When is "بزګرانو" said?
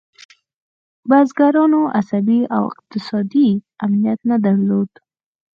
1.09-1.81